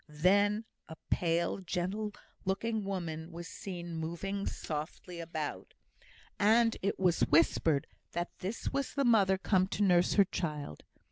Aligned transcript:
Then 0.09 0.65
a 0.89 0.95
pale, 1.11 1.59
gentle 1.59 2.11
looking 2.43 2.83
woman 2.85 3.31
was 3.31 3.47
seen 3.47 3.93
moving 3.95 4.47
softly 4.47 5.19
about; 5.19 5.75
and 6.39 6.75
it 6.81 6.97
was 6.97 7.19
whispered 7.19 7.85
that 8.13 8.31
this 8.39 8.69
was 8.73 8.95
the 8.95 9.05
mother 9.05 9.37
come 9.37 9.67
to 9.67 9.83
nurse 9.83 10.13
her 10.13 10.25
child. 10.25 10.85